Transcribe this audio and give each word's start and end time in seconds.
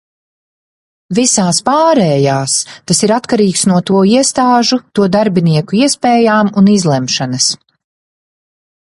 Visās 1.17 1.57
pārējās 1.65 2.55
tas 2.91 3.01
ir 3.07 3.13
atkarīgs 3.17 3.65
no 3.71 3.77
to 3.89 3.99
iestāžu, 4.13 4.79
to 4.99 5.05
darbinieku 5.17 5.79
iespējām 5.81 6.49
un 6.63 6.71
izlemšanas. 6.77 7.51